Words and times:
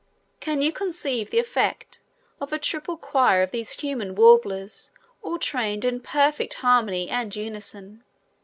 Can 0.39 0.63
you 0.63 0.71
conceive 0.71 1.29
the 1.29 1.37
effect 1.37 2.01
of 2.39 2.51
a 2.51 2.57
triple 2.57 2.97
choir 2.97 3.43
of 3.43 3.51
these 3.51 3.73
human 3.79 4.15
warblers 4.15 4.91
all 5.21 5.37
trained 5.37 5.85
in 5.85 5.99
perfect 5.99 6.55
harmony 6.55 7.07
and 7.07 7.35
unison? 7.35 8.03